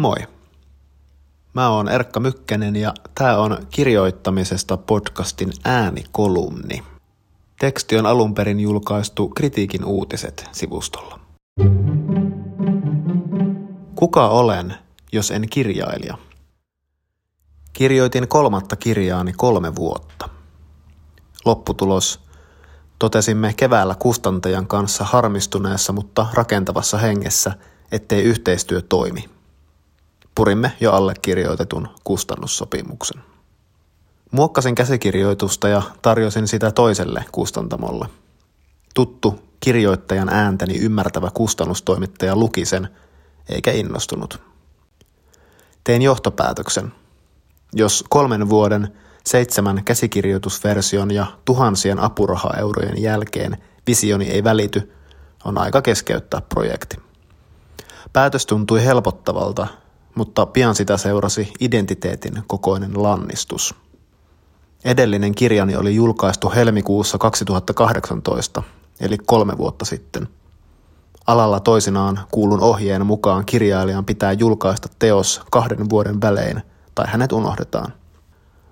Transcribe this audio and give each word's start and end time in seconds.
Moi. 0.00 0.16
Mä 1.54 1.68
oon 1.68 1.88
Erkka 1.88 2.20
Mykkänen 2.20 2.76
ja 2.76 2.94
tää 3.14 3.38
on 3.38 3.66
kirjoittamisesta 3.70 4.76
podcastin 4.76 5.52
äänikolumni. 5.64 6.82
Teksti 7.58 7.98
on 7.98 8.06
alun 8.06 8.34
perin 8.34 8.60
julkaistu 8.60 9.28
Kritiikin 9.28 9.84
uutiset 9.84 10.48
sivustolla. 10.52 11.20
Kuka 13.94 14.28
olen, 14.28 14.74
jos 15.12 15.30
en 15.30 15.48
kirjailija? 15.50 16.18
Kirjoitin 17.72 18.28
kolmatta 18.28 18.76
kirjaani 18.76 19.32
kolme 19.32 19.74
vuotta. 19.74 20.28
Lopputulos 21.44 22.20
totesimme 22.98 23.54
keväällä 23.56 23.94
kustantajan 23.94 24.66
kanssa 24.66 25.04
harmistuneessa, 25.04 25.92
mutta 25.92 26.26
rakentavassa 26.34 26.98
hengessä, 26.98 27.52
ettei 27.92 28.22
yhteistyö 28.22 28.82
toimi. 28.82 29.39
Purimme 30.40 30.72
jo 30.80 30.92
allekirjoitetun 30.92 31.88
kustannussopimuksen. 32.04 33.22
Muokkasin 34.30 34.74
käsikirjoitusta 34.74 35.68
ja 35.68 35.82
tarjosin 36.02 36.48
sitä 36.48 36.70
toiselle 36.70 37.24
kustantamolle. 37.32 38.08
Tuttu 38.94 39.40
kirjoittajan 39.60 40.28
ääntäni 40.28 40.78
ymmärtävä 40.78 41.30
kustannustoimittaja 41.34 42.36
luki 42.36 42.64
sen, 42.64 42.88
eikä 43.48 43.72
innostunut. 43.72 44.40
Tein 45.84 46.02
johtopäätöksen. 46.02 46.92
Jos 47.72 48.04
kolmen 48.08 48.48
vuoden 48.48 48.88
seitsemän 49.24 49.84
käsikirjoitusversion 49.84 51.10
ja 51.10 51.26
tuhansien 51.44 51.98
apurahaeurojen 51.98 53.02
jälkeen 53.02 53.56
visioni 53.86 54.28
ei 54.28 54.44
välity, 54.44 54.92
on 55.44 55.58
aika 55.58 55.82
keskeyttää 55.82 56.40
projekti. 56.40 56.96
Päätös 58.12 58.46
tuntui 58.46 58.84
helpottavalta, 58.84 59.66
mutta 60.14 60.46
pian 60.46 60.74
sitä 60.74 60.96
seurasi 60.96 61.52
identiteetin 61.60 62.42
kokoinen 62.46 63.02
lannistus. 63.02 63.74
Edellinen 64.84 65.34
kirjani 65.34 65.76
oli 65.76 65.94
julkaistu 65.94 66.50
helmikuussa 66.50 67.18
2018, 67.18 68.62
eli 69.00 69.18
kolme 69.18 69.58
vuotta 69.58 69.84
sitten. 69.84 70.28
Alalla 71.26 71.60
toisinaan 71.60 72.20
kuulun 72.30 72.60
ohjeen 72.60 73.06
mukaan 73.06 73.46
kirjailijan 73.46 74.04
pitää 74.04 74.32
julkaista 74.32 74.88
teos 74.98 75.40
kahden 75.50 75.90
vuoden 75.90 76.20
välein, 76.20 76.62
tai 76.94 77.06
hänet 77.08 77.32
unohdetaan. 77.32 77.92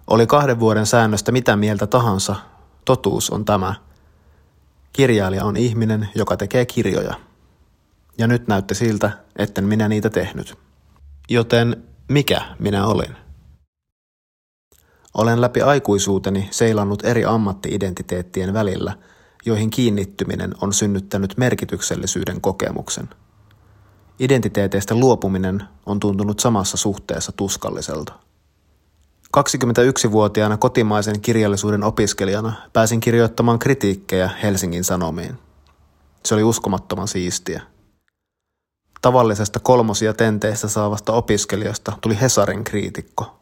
Oli 0.06 0.26
kahden 0.26 0.60
vuoden 0.60 0.86
säännöstä 0.86 1.32
mitä 1.32 1.56
mieltä 1.56 1.86
tahansa, 1.86 2.36
totuus 2.84 3.30
on 3.30 3.44
tämä. 3.44 3.74
Kirjailija 4.92 5.44
on 5.44 5.56
ihminen, 5.56 6.08
joka 6.14 6.36
tekee 6.36 6.66
kirjoja. 6.66 7.14
Ja 8.18 8.26
nyt 8.26 8.48
näytti 8.48 8.74
siltä, 8.74 9.10
etten 9.36 9.64
minä 9.64 9.88
niitä 9.88 10.10
tehnyt. 10.10 10.58
Joten 11.30 11.84
mikä 12.08 12.42
minä 12.58 12.86
olin? 12.86 13.16
Olen 15.14 15.40
läpi 15.40 15.62
aikuisuuteni 15.62 16.48
seilannut 16.50 17.04
eri 17.04 17.24
ammattiidentiteettien 17.24 18.54
välillä, 18.54 18.98
joihin 19.46 19.70
kiinnittyminen 19.70 20.54
on 20.60 20.72
synnyttänyt 20.72 21.34
merkityksellisyyden 21.36 22.40
kokemuksen. 22.40 23.08
Identiteeteistä 24.18 24.94
luopuminen 24.94 25.62
on 25.86 26.00
tuntunut 26.00 26.40
samassa 26.40 26.76
suhteessa 26.76 27.32
tuskalliselta. 27.32 28.12
21-vuotiaana 29.36 30.56
kotimaisen 30.56 31.20
kirjallisuuden 31.20 31.84
opiskelijana 31.84 32.52
pääsin 32.72 33.00
kirjoittamaan 33.00 33.58
kritiikkejä 33.58 34.30
Helsingin 34.42 34.84
Sanomiin. 34.84 35.38
Se 36.24 36.34
oli 36.34 36.42
uskomattoman 36.42 37.08
siistiä. 37.08 37.62
Tavallisesta 39.02 39.60
kolmosia 39.60 40.14
tenteistä 40.14 40.68
saavasta 40.68 41.12
opiskelijasta 41.12 41.92
tuli 42.00 42.20
Hesarin 42.20 42.64
kriitikko. 42.64 43.38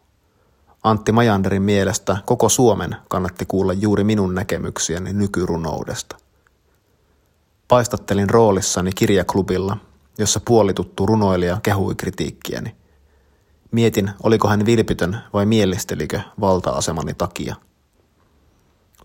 Antti 0.82 1.12
Majanderin 1.12 1.62
mielestä 1.62 2.16
koko 2.26 2.48
Suomen 2.48 2.96
kannatti 3.08 3.46
kuulla 3.46 3.72
juuri 3.72 4.04
minun 4.04 4.34
näkemyksiäni 4.34 5.12
nykyrunoudesta. 5.12 6.16
Paistattelin 7.68 8.30
roolissani 8.30 8.90
kirjaklubilla, 8.92 9.76
jossa 10.18 10.40
puolituttu 10.44 11.06
runoilija 11.06 11.58
kehui 11.62 11.94
kritiikkiäni– 11.94 12.76
Mietin, 13.70 14.10
oliko 14.22 14.48
hän 14.48 14.66
vilpitön 14.66 15.18
vai 15.32 15.46
mielistelikö 15.46 16.20
valta-asemani 16.40 17.14
takia. 17.14 17.54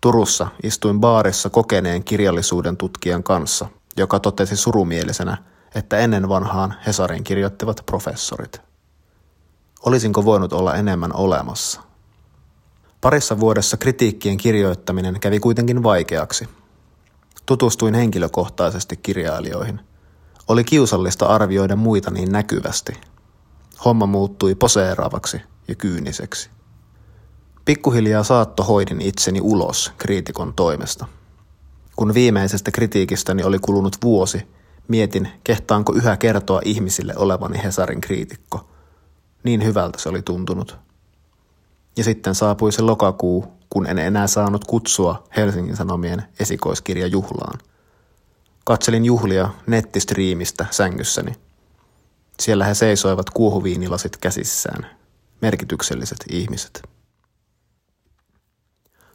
Turussa 0.02 0.48
istuin 0.64 1.00
baarissa 1.00 1.50
kokeneen 1.50 2.04
kirjallisuuden 2.04 2.78
tutkijan 2.78 3.24
kanssa, 3.24 3.68
joka 3.98 4.20
totesi 4.20 4.56
surumielisenä, 4.56 5.38
että 5.76 5.98
ennen 5.98 6.30
vanhaan 6.30 6.76
Hesarin 6.88 7.24
kirjoittivat 7.24 7.84
professorit. 7.86 8.62
Olisinko 9.86 10.26
voinut 10.26 10.54
olla 10.54 10.76
enemmän 10.76 11.16
olemassa? 11.16 11.82
Parissa 13.02 13.40
vuodessa 13.40 13.78
kritiikkien 13.78 14.38
kirjoittaminen 14.38 15.20
kävi 15.20 15.40
kuitenkin 15.40 15.84
vaikeaksi. 15.84 16.50
Tutustuin 17.46 17.94
henkilökohtaisesti 17.94 18.98
kirjailijoihin. 18.98 19.80
Oli 20.48 20.64
kiusallista 20.64 21.26
arvioida 21.26 21.76
muita 21.76 22.12
niin 22.12 22.32
näkyvästi– 22.32 22.94
homma 23.86 24.06
muuttui 24.06 24.56
poseeraavaksi 24.56 25.42
ja 25.68 25.76
kyyniseksi. 25.76 26.50
Pikkuhiljaa 27.66 28.24
saattohoidin 28.24 29.02
itseni 29.02 29.42
ulos 29.42 29.92
kriitikon 29.98 30.54
toimesta. 30.54 31.06
Kun 31.96 32.14
viimeisestä 32.14 32.72
kritiikistäni 32.72 33.44
oli 33.44 33.60
kulunut 33.60 33.98
vuosi, 34.04 34.48
mietin, 34.88 35.28
kehtaanko 35.44 35.94
yhä 35.94 36.18
kertoa 36.18 36.62
ihmisille 36.66 37.14
olevani 37.16 37.64
Hesarin 37.64 38.02
kriitikko. 38.02 38.70
Niin 39.44 39.64
hyvältä 39.64 40.00
se 40.00 40.10
oli 40.10 40.22
tuntunut. 40.22 40.78
Ja 41.98 42.04
sitten 42.04 42.36
saapui 42.36 42.72
se 42.72 42.82
lokakuu, 42.82 43.46
kun 43.70 43.88
en 43.88 44.00
enää 44.00 44.28
saanut 44.28 44.66
kutsua 44.66 45.24
Helsingin 45.38 45.76
Sanomien 45.76 46.24
esikoiskirjajuhlaan. 46.40 47.60
Katselin 48.64 49.06
juhlia 49.06 49.50
nettistriimistä 49.68 50.66
sängyssäni– 50.72 51.36
siellä 52.42 52.66
he 52.66 52.74
seisoivat 52.74 53.30
kuohuviinilasit 53.30 54.18
käsissään, 54.18 54.88
merkitykselliset 55.42 56.18
ihmiset. 56.30 56.84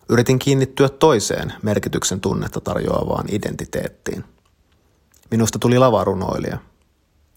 Yritin 0.08 0.38
kiinnittyä 0.38 0.88
toiseen 0.88 1.52
merkityksen 1.62 2.20
tunnetta 2.20 2.60
tarjoavaan 2.60 3.26
identiteettiin. 3.28 4.24
Minusta 5.30 5.58
tuli 5.58 5.78
lavarunoilija. 5.78 6.58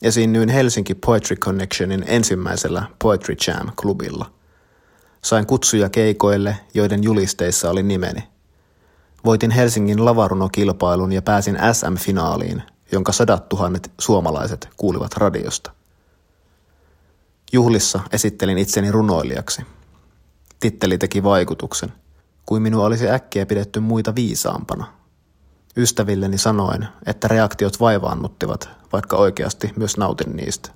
Esiinnyin 0.01 0.49
Helsinki 0.49 0.95
Poetry 0.95 1.35
Connectionin 1.35 2.03
ensimmäisellä 2.07 2.83
Poetry 3.03 3.35
Jam-klubilla. 3.47 4.25
Sain 5.21 5.45
kutsuja 5.45 5.89
keikoille, 5.89 6.57
joiden 6.73 7.03
julisteissa 7.03 7.69
oli 7.69 7.83
nimeni. 7.83 8.23
Voitin 9.25 9.51
Helsingin 9.51 10.05
lavarunokilpailun 10.05 11.11
ja 11.11 11.21
pääsin 11.21 11.57
SM-finaaliin, 11.73 12.61
jonka 12.91 13.11
sadat 13.11 13.49
tuhannet 13.49 13.91
suomalaiset 13.99 14.69
kuulivat 14.77 15.13
radiosta. 15.17 15.71
Juhlissa 17.53 17.99
esittelin 18.11 18.57
itseni 18.57 18.91
runoilijaksi. 18.91 19.61
Titteli 20.59 20.97
teki 20.97 21.23
vaikutuksen, 21.23 21.93
kuin 22.45 22.61
minua 22.61 22.85
olisi 22.85 23.09
äkkiä 23.09 23.45
pidetty 23.45 23.79
muita 23.79 24.15
viisaampana. 24.15 24.98
Ystävilleni 25.79 26.37
sanoin, 26.37 26.87
että 27.05 27.27
reaktiot 27.27 27.79
vaivaannuttivat, 27.79 28.69
vaikka 28.93 29.17
oikeasti 29.17 29.73
myös 29.75 29.97
nautin 29.97 30.35
niistä. 30.35 30.71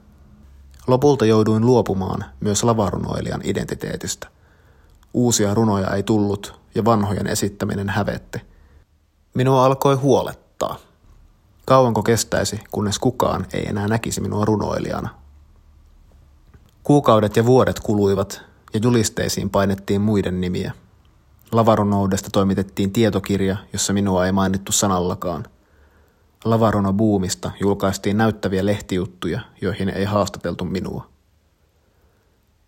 Lopulta 0.88 1.25
jouduin 1.25 1.66
luopumaan 1.66 2.25
myös 2.40 2.64
lavarunoilijan 2.64 3.41
identiteetistä. 3.44 4.28
Uusia 5.14 5.53
runoja 5.53 5.90
ei 5.90 6.03
tullut 6.03 6.59
ja 6.75 6.86
vanhojen 6.86 7.28
esittäminen 7.28 7.90
hävetti. 7.90 8.41
Minua 9.34 9.66
alkoi 9.66 9.96
huolettaa. 9.96 10.78
Kauanko 11.66 12.03
kestäisi, 12.03 12.59
kunnes 12.72 12.99
kukaan 12.99 13.46
ei 13.53 13.66
enää 13.70 13.88
näkisi 13.88 14.22
minua 14.22 14.46
runoilijana– 14.46 15.09
Kuukaudet 16.84 17.35
ja 17.35 17.46
vuodet 17.46 17.79
kuluivat 17.79 18.41
ja 18.73 18.79
julisteisiin 18.84 19.49
painettiin 19.49 20.02
muiden 20.02 20.41
nimiä. 20.41 20.73
Lavaronoudesta 21.53 22.29
toimitettiin 22.32 22.94
tietokirja, 22.94 23.58
jossa 23.73 23.94
minua 23.94 24.26
ei 24.26 24.32
mainittu 24.32 24.72
sanallakaan. 24.72 25.46
Lavarono 26.46 26.94
buumista 26.94 27.52
julkaistiin 27.59 28.17
näyttäviä 28.17 28.66
lehtijuttuja, 28.66 29.41
joihin 29.61 29.90
ei 29.90 30.05
haastateltu 30.05 30.66
minua. 30.66 31.09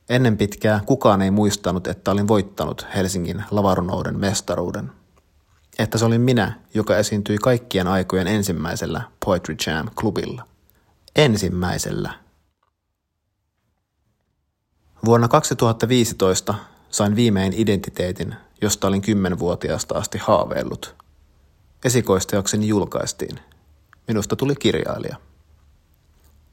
Ennen 0.10 0.38
pitkää 0.38 0.82
kukaan 0.86 1.22
ei 1.22 1.32
muistanut, 1.32 1.88
että 1.88 2.12
olin 2.12 2.28
voittanut 2.28 2.88
Helsingin 2.96 3.44
lavaronouden 3.52 4.20
mestaruuden. 4.20 4.92
Että 5.80 5.98
se 5.98 6.06
olin 6.06 6.22
minä, 6.22 6.60
joka 6.74 6.98
esiintyi 6.98 7.38
kaikkien 7.38 7.88
aikojen 7.88 8.28
ensimmäisellä 8.28 9.02
Poetry 9.26 9.56
Jam-klubilla. 9.68 10.44
Ensimmäisellä– 11.16 12.14
Vuonna 15.06 15.28
2015 15.28 16.56
sain 16.90 17.16
viimein 17.16 17.54
identiteetin, 17.58 18.36
josta 18.62 18.88
olin 18.88 19.02
kymmenvuotiaasta 19.02 19.98
asti 19.98 20.18
haaveillut. 20.18 20.96
Esikoisteokseni 21.86 22.68
julkaistiin. 22.68 23.40
Minusta 24.07 24.36
tuli 24.36 24.56
kirjailija. 24.56 25.16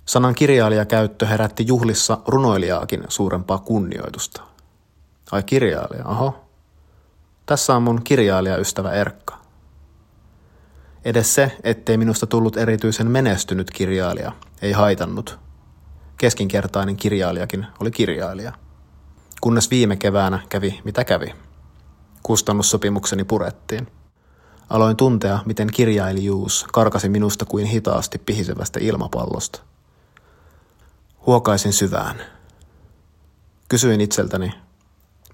Sanan 0.06 0.34
kirjailijakäyttö 0.34 1.26
herätti 1.26 1.66
juhlissa 1.66 2.18
runoilijaakin 2.26 3.04
suurempaa 3.08 3.58
kunnioitusta. 3.58 4.42
Ai 5.32 5.42
kirjailija, 5.42 6.04
aho. 6.04 6.44
Tässä 7.46 7.76
on 7.76 7.82
mun 7.82 8.02
kirjailijaystävä 8.04 8.92
Erkka. 8.92 9.38
Edes 11.04 11.34
se, 11.34 11.56
ettei 11.64 11.96
minusta 11.96 12.26
tullut 12.26 12.56
erityisen 12.56 13.10
menestynyt 13.10 13.70
kirjailija, 13.70 14.32
ei 14.62 14.72
haitannut. 14.72 15.38
Keskinkertainen 16.16 16.96
kirjailijakin 16.96 17.66
oli 17.80 17.90
kirjailija. 17.90 18.52
Kunnes 19.40 19.70
viime 19.70 19.96
keväänä 19.96 20.40
kävi 20.48 20.80
mitä 20.84 21.04
kävi. 21.04 21.34
Kustannussopimukseni 22.22 23.24
purettiin. 23.24 23.86
Aloin 24.70 24.96
tuntea, 24.96 25.38
miten 25.46 25.68
kirjailijuus 25.72 26.66
karkasi 26.72 27.08
minusta 27.08 27.44
kuin 27.44 27.66
hitaasti 27.66 28.18
pihisevästä 28.18 28.80
ilmapallosta. 28.82 29.60
Huokaisin 31.26 31.72
syvään. 31.72 32.22
Kysyin 33.68 34.00
itseltäni, 34.00 34.54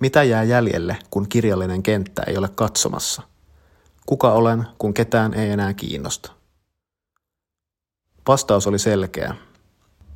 mitä 0.01 0.23
jää 0.23 0.43
jäljelle, 0.43 0.99
kun 1.11 1.29
kirjallinen 1.29 1.83
kenttä 1.83 2.23
ei 2.27 2.37
ole 2.37 2.49
katsomassa? 2.49 3.23
Kuka 4.07 4.33
olen, 4.33 4.67
kun 4.79 4.95
ketään 4.95 5.35
ei 5.35 5.51
enää 5.51 5.75
kiinnosta? 5.75 6.33
Vastaus 8.29 8.67
oli 8.67 8.79
selkeä. 8.79 9.35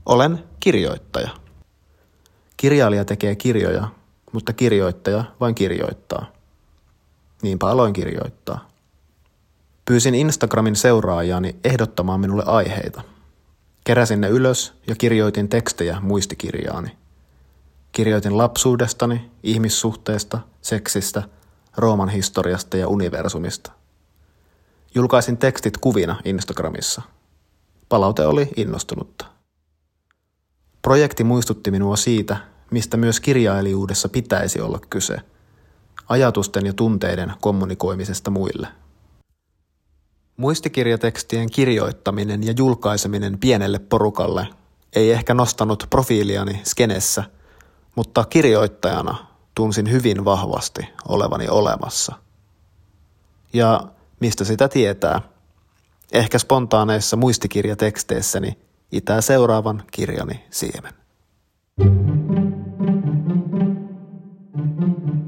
Olen 0.07 0.45
kirjoittaja. 0.61 1.31
Kirjailija 2.57 3.05
tekee 3.05 3.37
kirjoja, 3.37 3.89
mutta 4.33 4.53
kirjoittaja 4.53 5.25
vain 5.41 5.55
kirjoittaa. 5.55 6.33
Niinpä 7.43 7.69
aloin 7.69 7.93
kirjoittaa. 7.93 8.69
Pyysin 9.85 10.15
Instagramin 10.15 10.77
seuraajaani 10.77 11.57
ehdottamaan 11.65 12.21
minulle 12.21 12.43
aiheita. 12.47 13.03
Keräsin 13.85 14.21
ne 14.21 14.29
ylös 14.29 14.75
ja 14.87 14.95
kirjoitin 14.95 15.49
tekstejä 15.49 16.01
muistikirjaani. 16.01 16.97
Kirjoitin 17.93 18.39
lapsuudestani, 18.39 19.31
ihmissuhteesta, 19.43 20.39
seksistä, 20.63 21.23
Rooman 21.77 22.09
historiasta 22.09 22.77
ja 22.77 22.89
universumista. 22.89 23.73
Julkaisin 24.95 25.37
tekstit 25.37 25.79
kuvina 25.79 26.21
Instagramissa. 26.25 27.03
Palaute 27.89 28.27
oli 28.27 28.49
innostunutta. 28.57 29.27
Projekti 30.83 31.25
muistutti 31.25 31.71
minua 31.71 31.97
siitä, 31.97 32.37
mistä 32.71 32.97
myös 32.97 33.21
kirjailijuudessa 33.21 34.09
pitäisi 34.09 34.61
olla 34.61 34.81
kyse 34.91 35.17
ajatusten 36.13 36.67
ja 36.67 36.73
tunteiden 36.73 37.33
kommunikoimisesta 37.41 38.31
muille. 38.31 38.69
Muistikirjatekstien 40.37 41.51
kirjoittaminen 41.51 42.47
ja 42.47 42.55
julkaiseminen 42.57 43.39
pienelle 43.39 43.79
porukalle 43.79 44.47
ei 44.97 45.11
ehkä 45.13 45.35
nostanut 45.35 45.87
profiiliani 45.91 46.61
skenessä, 46.65 47.25
mutta 47.97 48.25
kirjoittajana 48.25 49.27
tunsin 49.55 49.91
hyvin 49.91 50.25
vahvasti 50.25 50.89
olevani 51.09 51.49
olemassa. 51.49 52.15
Ja 53.53 53.81
mistä 54.21 54.45
sitä 54.45 54.69
tietää? 54.69 55.21
Ehkä 56.13 56.39
spontaaneissa 56.39 57.17
muistikirjateksteissäni 57.17 58.59
itää 58.93 59.21
seuraavan 59.21 59.83
kirjani 59.91 60.45
siemen. 60.51 60.93
Thank 64.85 65.07
you. 65.07 65.22